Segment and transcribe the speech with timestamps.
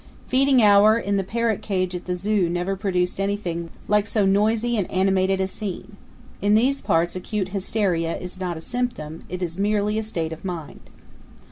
[0.27, 4.75] Feeding hour in the parrot cage at the zoo never produced anything like so noisy
[4.75, 5.95] and animated a scene.
[6.41, 10.43] In these parts acute hysteria is not a symptom; it is merely a state of
[10.43, 10.89] mind.